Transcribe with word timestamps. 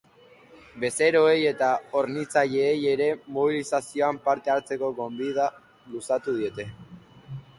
Bezeroei 0.83 1.35
eta 1.49 1.67
hornitzaileei 1.97 2.79
ere 2.93 3.09
mobilizazioan 3.35 4.19
parte 4.29 4.55
hartzeko 4.55 4.89
gonbita 5.01 5.45
luzatu 5.97 6.37
diete. 6.39 6.69